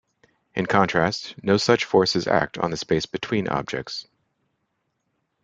In 0.55 0.65
contrast, 0.65 1.35
no 1.43 1.57
such 1.57 1.85
forces 1.85 2.25
act 2.25 2.57
on 2.57 2.71
the 2.71 2.77
space 2.77 3.05
between 3.05 3.47
objects. 3.47 4.07